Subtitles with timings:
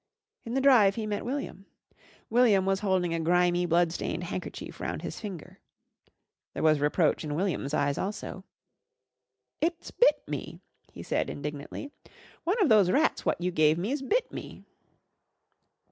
[0.45, 1.67] In the drive he met William.
[2.31, 5.59] William was holding a grimy, blood stained handkerchief round his finger.
[6.55, 8.43] There was reproach in William's eyes also.
[9.61, 10.59] "It's bit me,"
[10.91, 11.91] he said indignantly.
[12.45, 14.63] "One of those rats what you gave me's bit me."